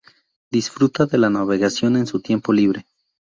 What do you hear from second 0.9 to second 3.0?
de la navegación en su tiempo libre.